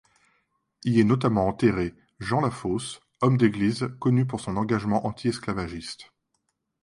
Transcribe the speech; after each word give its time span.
Y 0.83 0.99
est 1.01 1.03
notamment 1.03 1.47
enterré 1.47 1.93
Jean 2.17 2.41
Lafosse, 2.41 3.01
homme 3.21 3.37
d'Église 3.37 3.87
connu 3.99 4.25
pour 4.25 4.39
son 4.39 4.57
engagement 4.57 5.05
antiesclavagiste. 5.05 6.11